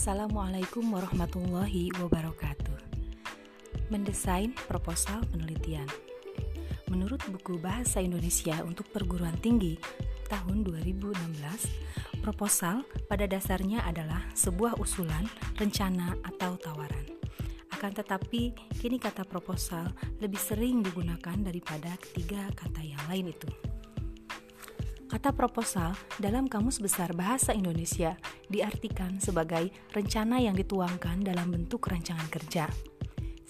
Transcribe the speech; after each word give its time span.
Assalamualaikum 0.00 0.96
warahmatullahi 0.96 1.92
wabarakatuh. 2.00 2.72
Mendesain 3.92 4.48
proposal 4.64 5.20
penelitian. 5.28 5.84
Menurut 6.88 7.20
buku 7.28 7.60
Bahasa 7.60 8.00
Indonesia 8.00 8.64
untuk 8.64 8.88
Perguruan 8.96 9.36
Tinggi 9.44 9.76
tahun 10.24 10.64
2016, 10.64 12.24
proposal 12.24 12.80
pada 13.12 13.28
dasarnya 13.28 13.84
adalah 13.84 14.24
sebuah 14.32 14.80
usulan, 14.80 15.28
rencana, 15.60 16.16
atau 16.24 16.56
tawaran. 16.56 17.04
Akan 17.68 17.92
tetapi, 17.92 18.56
kini 18.80 18.96
kata 18.96 19.28
proposal 19.28 19.84
lebih 20.16 20.40
sering 20.40 20.80
digunakan 20.80 21.36
daripada 21.44 21.92
ketiga 22.00 22.48
kata 22.56 22.80
yang 22.80 23.04
lain 23.04 23.36
itu. 23.36 23.52
Kata 25.10 25.34
proposal 25.34 25.90
dalam 26.22 26.46
Kamus 26.46 26.78
Besar 26.78 27.10
Bahasa 27.18 27.50
Indonesia 27.50 28.14
diartikan 28.46 29.18
sebagai 29.18 29.74
rencana 29.90 30.38
yang 30.38 30.54
dituangkan 30.54 31.26
dalam 31.26 31.50
bentuk 31.50 31.82
rancangan 31.90 32.30
kerja. 32.30 32.70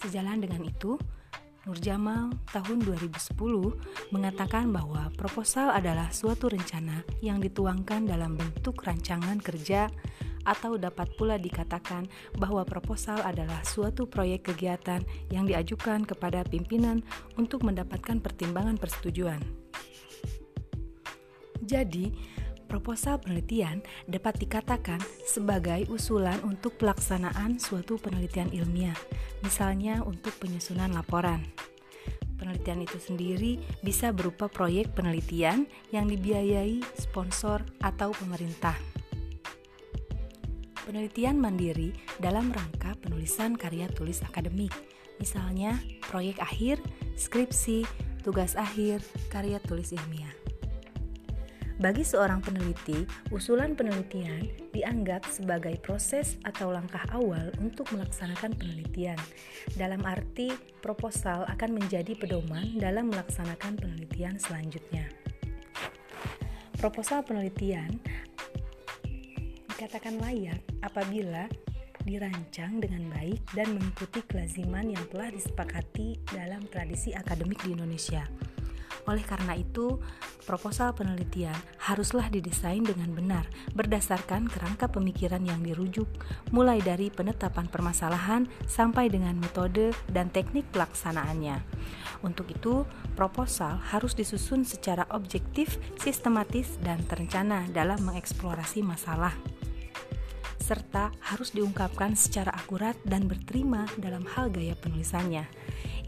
Sejalan 0.01 0.41
dengan 0.41 0.65
itu, 0.65 0.97
Nur 1.69 1.77
Jamal 1.77 2.33
tahun 2.49 2.81
2010 2.81 3.37
mengatakan 4.09 4.73
bahwa 4.73 5.13
proposal 5.13 5.69
adalah 5.69 6.09
suatu 6.09 6.49
rencana 6.49 7.05
yang 7.21 7.37
dituangkan 7.37 8.09
dalam 8.09 8.33
bentuk 8.33 8.81
rancangan 8.81 9.37
kerja 9.37 9.85
atau 10.49 10.81
dapat 10.81 11.13
pula 11.13 11.37
dikatakan 11.37 12.09
bahwa 12.41 12.65
proposal 12.65 13.21
adalah 13.21 13.61
suatu 13.61 14.09
proyek 14.09 14.49
kegiatan 14.49 15.05
yang 15.29 15.45
diajukan 15.45 16.09
kepada 16.09 16.41
pimpinan 16.41 17.05
untuk 17.37 17.61
mendapatkan 17.61 18.17
pertimbangan 18.17 18.81
persetujuan. 18.81 19.60
Jadi, 21.61 22.11
proposal 22.65 23.19
penelitian 23.19 23.83
dapat 24.07 24.39
dikatakan 24.39 25.03
sebagai 25.27 25.91
usulan 25.91 26.39
untuk 26.47 26.79
pelaksanaan 26.79 27.59
suatu 27.59 27.99
penelitian 27.99 28.47
ilmiah, 28.55 28.95
misalnya 29.43 29.99
untuk 30.07 30.31
penyusunan 30.39 30.95
laporan. 30.95 31.43
Penelitian 32.41 32.81
itu 32.81 32.97
sendiri 32.97 33.61
bisa 33.85 34.09
berupa 34.09 34.49
proyek 34.49 34.97
penelitian 34.97 35.69
yang 35.93 36.09
dibiayai 36.09 36.81
sponsor 36.97 37.61
atau 37.85 38.17
pemerintah. 38.17 38.73
Penelitian 40.81 41.37
mandiri 41.37 41.93
dalam 42.17 42.49
rangka 42.49 42.97
penulisan 42.97 43.53
karya 43.53 43.85
tulis 43.93 44.25
akademik, 44.25 44.73
misalnya 45.21 45.77
proyek 46.09 46.41
akhir, 46.41 46.81
skripsi, 47.13 47.85
tugas 48.25 48.57
akhir, 48.57 49.05
karya 49.29 49.61
tulis 49.61 49.93
ilmiah. 49.93 50.40
Bagi 51.81 52.05
seorang 52.05 52.45
peneliti, 52.45 53.09
usulan 53.33 53.73
penelitian 53.73 54.45
dianggap 54.69 55.25
sebagai 55.25 55.81
proses 55.81 56.37
atau 56.45 56.69
langkah 56.69 57.01
awal 57.09 57.49
untuk 57.57 57.89
melaksanakan 57.89 58.53
penelitian. 58.53 59.17
Dalam 59.73 60.05
arti, 60.05 60.53
proposal 60.85 61.41
akan 61.49 61.81
menjadi 61.81 62.13
pedoman 62.13 62.77
dalam 62.77 63.09
melaksanakan 63.09 63.81
penelitian 63.81 64.37
selanjutnya. 64.37 65.09
Proposal 66.77 67.25
penelitian 67.25 67.97
dikatakan 69.73 70.21
layak 70.21 70.61
apabila 70.85 71.49
dirancang 72.05 72.77
dengan 72.77 73.09
baik 73.09 73.41
dan 73.57 73.73
mengikuti 73.73 74.21
kelaziman 74.29 74.85
yang 74.85 75.05
telah 75.09 75.33
disepakati 75.33 76.21
dalam 76.29 76.61
tradisi 76.69 77.09
akademik 77.17 77.57
di 77.65 77.73
Indonesia. 77.73 78.21
Oleh 79.11 79.27
karena 79.27 79.59
itu, 79.59 79.99
proposal 80.47 80.95
penelitian 80.95 81.55
haruslah 81.83 82.31
didesain 82.31 82.79
dengan 82.79 83.11
benar 83.11 83.43
berdasarkan 83.75 84.47
kerangka 84.47 84.87
pemikiran 84.87 85.43
yang 85.43 85.59
dirujuk, 85.59 86.07
mulai 86.55 86.79
dari 86.79 87.11
penetapan 87.11 87.67
permasalahan 87.67 88.47
sampai 88.71 89.11
dengan 89.11 89.35
metode 89.35 89.91
dan 90.07 90.31
teknik 90.31 90.63
pelaksanaannya. 90.71 91.59
Untuk 92.23 92.47
itu, 92.55 92.87
proposal 93.19 93.83
harus 93.91 94.15
disusun 94.15 94.63
secara 94.63 95.03
objektif, 95.11 95.75
sistematis, 95.99 96.79
dan 96.79 97.03
terencana 97.03 97.67
dalam 97.75 97.99
mengeksplorasi 98.07 98.79
masalah 98.79 99.35
serta 100.61 101.11
harus 101.19 101.51
diungkapkan 101.51 102.15
secara 102.15 102.55
akurat 102.55 102.95
dan 103.03 103.27
berterima 103.27 103.83
dalam 103.99 104.23
hal 104.23 104.47
gaya 104.47 104.71
penulisannya. 104.79 105.43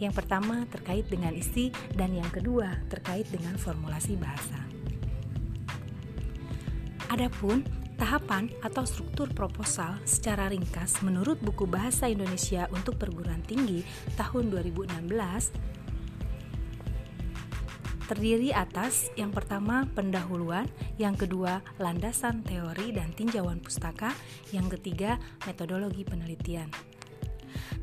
Yang 0.01 0.23
pertama 0.23 0.65
terkait 0.69 1.05
dengan 1.09 1.33
isi 1.33 1.69
dan 1.93 2.13
yang 2.13 2.29
kedua 2.29 2.81
terkait 2.89 3.29
dengan 3.29 3.57
formulasi 3.57 4.17
bahasa. 4.17 4.57
Adapun 7.13 7.61
tahapan 7.97 8.49
atau 8.65 8.83
struktur 8.83 9.29
proposal 9.31 10.01
secara 10.03 10.49
ringkas 10.49 10.99
menurut 11.05 11.37
buku 11.39 11.69
Bahasa 11.69 12.09
Indonesia 12.09 12.65
untuk 12.73 12.97
perguruan 12.97 13.45
tinggi 13.45 13.85
tahun 14.17 14.49
2016 14.49 15.73
terdiri 18.03 18.51
atas 18.53 19.09
yang 19.15 19.31
pertama 19.31 19.87
pendahuluan, 19.95 20.67
yang 20.99 21.15
kedua 21.15 21.63
landasan 21.79 22.43
teori 22.43 22.91
dan 22.93 23.09
tinjauan 23.15 23.57
pustaka, 23.63 24.11
yang 24.51 24.67
ketiga 24.69 25.17
metodologi 25.47 26.03
penelitian. 26.03 26.92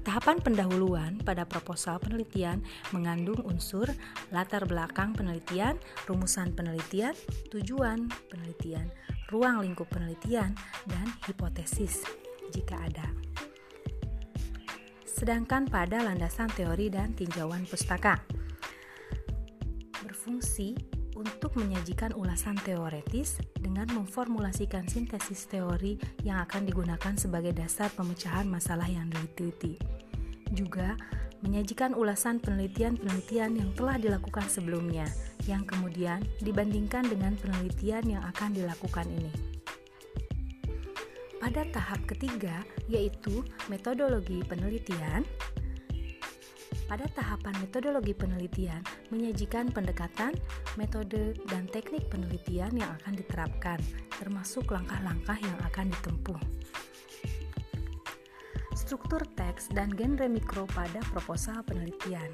Tahapan 0.00 0.40
pendahuluan 0.40 1.20
pada 1.20 1.44
proposal 1.44 2.00
penelitian 2.00 2.64
mengandung 2.90 3.38
unsur 3.44 3.84
latar 4.32 4.64
belakang 4.64 5.12
penelitian, 5.12 5.76
rumusan 6.08 6.56
penelitian, 6.56 7.12
tujuan 7.52 8.08
penelitian, 8.32 8.88
ruang 9.28 9.60
lingkup 9.60 9.86
penelitian, 9.92 10.56
dan 10.88 11.06
hipotesis 11.28 12.00
jika 12.48 12.80
ada. 12.80 13.06
Sedangkan 15.04 15.68
pada 15.68 16.00
landasan 16.00 16.48
teori 16.48 16.88
dan 16.88 17.12
tinjauan 17.12 17.68
pustaka 17.68 18.24
berfungsi 20.00 20.72
untuk 21.20 21.52
menyajikan 21.60 22.16
ulasan 22.16 22.56
teoretis 22.64 23.36
dengan 23.60 23.84
memformulasikan 23.92 24.88
sintesis 24.88 25.44
teori 25.44 26.00
yang 26.24 26.40
akan 26.40 26.64
digunakan 26.64 27.14
sebagai 27.20 27.52
dasar 27.52 27.92
pemecahan 27.92 28.48
masalah 28.48 28.88
yang 28.88 29.04
diteliti. 29.12 29.76
Juga 30.56 30.96
menyajikan 31.44 31.92
ulasan 31.92 32.40
penelitian-penelitian 32.40 33.60
yang 33.60 33.70
telah 33.76 33.96
dilakukan 34.00 34.48
sebelumnya, 34.48 35.08
yang 35.44 35.64
kemudian 35.64 36.24
dibandingkan 36.40 37.08
dengan 37.08 37.36
penelitian 37.36 38.04
yang 38.18 38.22
akan 38.24 38.56
dilakukan 38.56 39.08
ini. 39.08 39.32
Pada 41.40 41.64
tahap 41.72 42.04
ketiga, 42.04 42.60
yaitu 42.84 43.40
metodologi 43.72 44.44
penelitian, 44.44 45.24
pada 46.90 47.06
tahapan 47.14 47.54
metodologi 47.62 48.10
penelitian 48.10 48.82
menyajikan 49.14 49.70
pendekatan, 49.70 50.34
metode, 50.74 51.38
dan 51.46 51.70
teknik 51.70 52.10
penelitian 52.10 52.74
yang 52.74 52.90
akan 52.98 53.14
diterapkan, 53.14 53.78
termasuk 54.18 54.66
langkah-langkah 54.74 55.38
yang 55.38 55.54
akan 55.70 55.86
ditempuh. 55.94 56.40
Struktur 58.74 59.22
teks 59.38 59.70
dan 59.70 59.94
genre 59.94 60.26
mikro 60.26 60.66
pada 60.74 60.98
proposal 61.14 61.62
penelitian. 61.62 62.26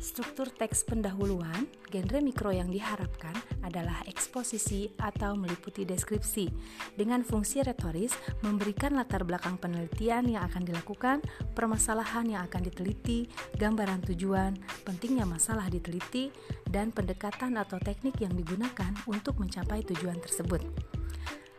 Struktur 0.00 0.48
teks 0.48 0.88
pendahuluan, 0.88 1.68
genre 1.92 2.24
mikro 2.24 2.48
yang 2.48 2.72
diharapkan 2.72 3.36
adalah 3.60 4.00
eksposisi 4.08 4.88
atau 4.96 5.36
meliputi 5.36 5.84
deskripsi 5.84 6.48
dengan 6.96 7.20
fungsi 7.20 7.60
retoris 7.60 8.16
memberikan 8.40 8.96
latar 8.96 9.28
belakang 9.28 9.60
penelitian 9.60 10.24
yang 10.24 10.48
akan 10.48 10.64
dilakukan, 10.64 11.20
permasalahan 11.52 12.32
yang 12.32 12.48
akan 12.48 12.64
diteliti, 12.64 13.28
gambaran 13.60 14.00
tujuan, 14.08 14.56
pentingnya 14.88 15.28
masalah 15.28 15.68
diteliti, 15.68 16.32
dan 16.64 16.96
pendekatan 16.96 17.60
atau 17.60 17.76
teknik 17.76 18.24
yang 18.24 18.32
digunakan 18.32 18.96
untuk 19.04 19.36
mencapai 19.36 19.84
tujuan 19.84 20.16
tersebut. 20.16 20.64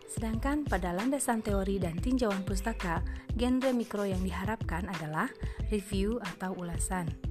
Sedangkan 0.09 0.65
pada 0.65 0.97
landasan 0.97 1.45
teori 1.45 1.77
dan 1.77 1.93
tinjauan 2.01 2.41
pustaka, 2.41 3.05
genre 3.37 3.69
mikro 3.69 4.01
yang 4.01 4.25
diharapkan 4.25 4.89
adalah 4.89 5.29
review 5.69 6.17
atau 6.35 6.57
ulasan 6.57 7.30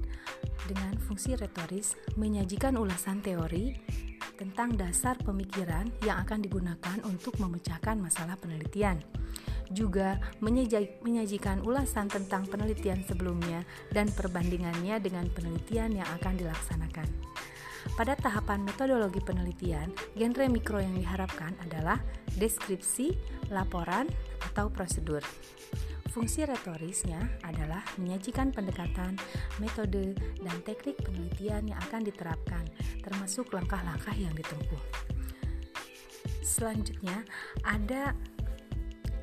dengan 0.67 0.97
fungsi 1.01 1.33
retoris 1.37 1.97
menyajikan 2.17 2.77
ulasan 2.77 3.23
teori 3.23 3.73
tentang 4.37 4.73
dasar 4.73 5.17
pemikiran 5.21 5.89
yang 6.01 6.21
akan 6.25 6.41
digunakan 6.41 6.97
untuk 7.05 7.37
memecahkan 7.37 7.97
masalah 8.01 8.37
penelitian. 8.37 8.97
Juga 9.71 10.19
menyajikan 11.01 11.63
ulasan 11.63 12.11
tentang 12.11 12.43
penelitian 12.49 13.05
sebelumnya 13.07 13.63
dan 13.95 14.11
perbandingannya 14.11 14.99
dengan 14.99 15.31
penelitian 15.31 15.95
yang 15.95 16.09
akan 16.19 16.35
dilaksanakan. 16.35 17.07
Pada 17.97 18.13
tahapan 18.13 18.61
metodologi 18.61 19.23
penelitian, 19.23 19.89
genre 20.13 20.45
mikro 20.51 20.77
yang 20.77 20.93
diharapkan 20.93 21.57
adalah 21.65 21.97
deskripsi, 22.37 23.15
laporan, 23.49 24.05
atau 24.51 24.69
prosedur. 24.69 25.23
Fungsi 26.11 26.43
retorisnya 26.43 27.23
adalah 27.47 27.79
menyajikan 27.95 28.51
pendekatan, 28.51 29.15
metode, 29.63 30.11
dan 30.43 30.57
teknik 30.67 30.99
penelitian 30.99 31.71
yang 31.71 31.79
akan 31.87 32.03
diterapkan, 32.03 32.67
termasuk 32.99 33.47
langkah-langkah 33.55 34.11
yang 34.19 34.35
ditempuh. 34.35 34.83
Selanjutnya, 36.43 37.23
ada 37.63 38.11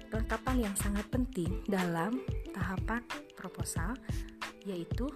kelengkapan 0.08 0.64
yang 0.64 0.74
sangat 0.80 1.04
penting 1.12 1.60
dalam 1.68 2.24
tahapan 2.56 3.04
proposal 3.36 3.92
yaitu 4.64 5.12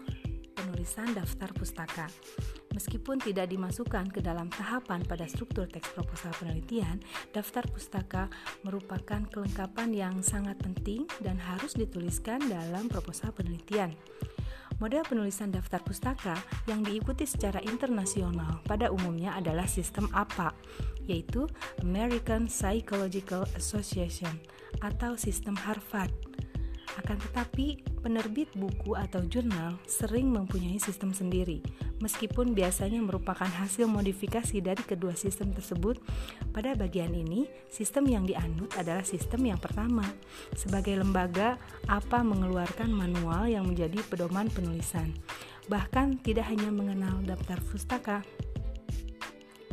penulisan 0.53 1.09
daftar 1.17 1.49
pustaka. 1.57 2.07
Meskipun 2.73 3.21
tidak 3.21 3.53
dimasukkan 3.53 4.09
ke 4.09 4.25
dalam 4.25 4.49
tahapan 4.49 5.05
pada 5.05 5.29
struktur 5.29 5.69
teks 5.69 5.93
proposal 5.93 6.33
penelitian, 6.41 6.99
daftar 7.37 7.69
pustaka 7.69 8.33
merupakan 8.65 9.21
kelengkapan 9.29 9.93
yang 9.93 10.15
sangat 10.25 10.57
penting 10.61 11.05
dan 11.21 11.37
harus 11.37 11.77
dituliskan 11.77 12.41
dalam 12.49 12.89
proposal 12.89 13.31
penelitian. 13.37 13.93
Model 14.81 15.07
penulisan 15.07 15.55
daftar 15.55 15.79
pustaka 15.85 16.35
yang 16.67 16.83
diikuti 16.83 17.23
secara 17.23 17.63
internasional 17.63 18.59
pada 18.67 18.91
umumnya 18.91 19.37
adalah 19.39 19.69
sistem 19.69 20.11
APA, 20.11 20.51
yaitu 21.07 21.47
American 21.85 22.51
Psychological 22.51 23.47
Association 23.55 24.43
atau 24.83 25.15
sistem 25.15 25.55
Harvard. 25.55 26.11
Akan 27.00 27.17
tetapi, 27.17 27.81
penerbit 28.05 28.53
buku 28.53 28.93
atau 28.93 29.25
jurnal 29.25 29.81
sering 29.89 30.29
mempunyai 30.29 30.77
sistem 30.77 31.17
sendiri, 31.17 31.65
meskipun 32.05 32.53
biasanya 32.53 33.00
merupakan 33.00 33.49
hasil 33.49 33.89
modifikasi 33.89 34.61
dari 34.61 34.83
kedua 34.85 35.17
sistem 35.17 35.56
tersebut. 35.56 35.97
Pada 36.53 36.77
bagian 36.77 37.17
ini, 37.17 37.49
sistem 37.73 38.11
yang 38.12 38.29
dianut 38.29 38.77
adalah 38.77 39.06
sistem 39.09 39.49
yang 39.49 39.61
pertama. 39.61 40.05
Sebagai 40.53 40.93
lembaga, 41.00 41.56
apa 41.89 42.21
mengeluarkan 42.21 42.93
manual 42.93 43.49
yang 43.49 43.65
menjadi 43.65 44.05
pedoman 44.12 44.53
penulisan. 44.53 45.17
Bahkan 45.73 46.21
tidak 46.27 46.50
hanya 46.53 46.69
mengenal 46.69 47.23
daftar 47.25 47.56
pustaka, 47.71 48.21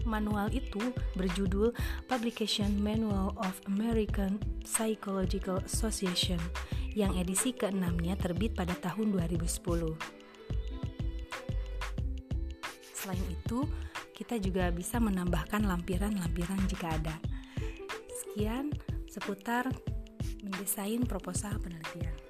manual 0.09 0.49
itu 0.49 0.81
berjudul 1.13 1.71
Publication 2.09 2.81
Manual 2.81 3.37
of 3.37 3.53
American 3.69 4.41
Psychological 4.65 5.61
Association 5.61 6.41
yang 6.97 7.13
edisi 7.13 7.53
ke-6-nya 7.53 8.17
terbit 8.17 8.57
pada 8.57 8.73
tahun 8.73 9.13
2010. 9.13 9.45
Selain 12.97 13.25
itu, 13.29 13.69
kita 14.17 14.41
juga 14.41 14.73
bisa 14.73 14.97
menambahkan 14.97 15.63
lampiran-lampiran 15.63 16.59
jika 16.65 16.91
ada. 16.91 17.15
Sekian 18.25 18.73
seputar 19.07 19.69
mendesain 20.43 21.05
proposal 21.05 21.55
penelitian. 21.61 22.28